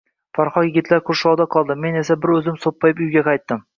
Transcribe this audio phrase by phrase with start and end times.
[0.37, 3.63] Farhod yigitlar qurshovida qoldi, men esa bir o`zim, so`ppayib uyga qaytdim